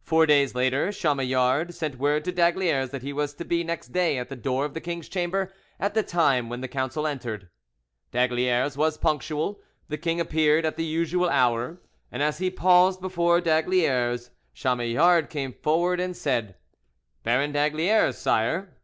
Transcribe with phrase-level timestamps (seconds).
[0.00, 4.16] Four days later, Chamillard sent word to d'Aygaliers that he was to be next day
[4.16, 7.50] at the door of the king's chamber at the time when the council entered.
[8.10, 9.60] D'Aygaliers was punctual,
[9.90, 11.76] the king appeared at the usual hour,
[12.10, 16.54] and as he paused before d'Aygaliers, Chamillard came forward and said:
[17.22, 18.78] "Baron d'Aygaliers, sire."